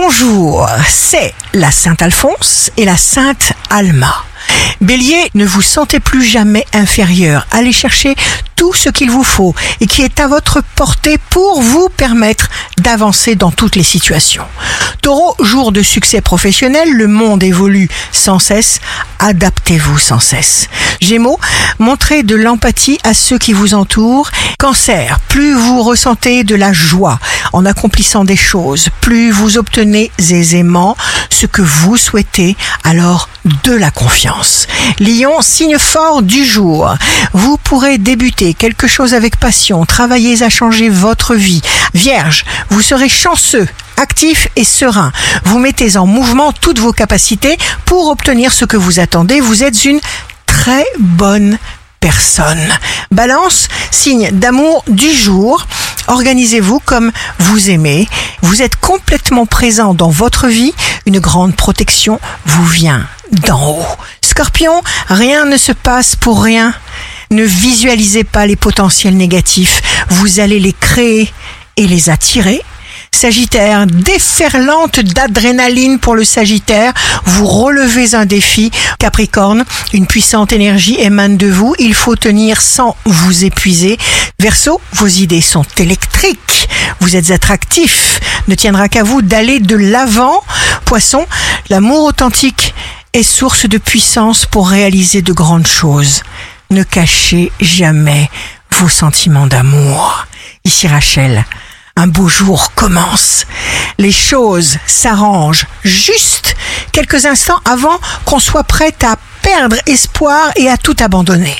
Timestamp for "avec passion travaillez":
39.14-40.42